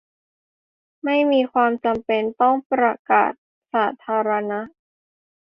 [1.03, 3.31] ไม่มีความจำเป็นต้องประกาศ
[3.71, 4.59] สาธารณะ